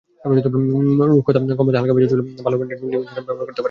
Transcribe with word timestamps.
রুক্ষতা 1.09 1.39
কমাতে 1.59 1.77
হালকা 1.77 1.93
ভেজা 1.95 2.09
চুলে 2.11 2.23
ভালো 2.45 2.55
ব্র্যান্ডের 2.57 2.79
লিভ-ইন 2.83 3.09
সিরাম 3.09 3.25
ব্যবহার 3.27 3.39
করতে 3.39 3.49
পারেন। 3.49 3.57